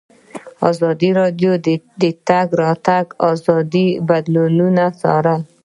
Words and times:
ازادي 0.69 1.09
راډیو 1.19 1.51
د 1.65 1.67
د 2.01 2.03
تګ 2.27 2.47
راتګ 2.63 3.05
ازادي 3.31 3.87
بدلونونه 4.09 4.83
څارلي. 5.01 5.39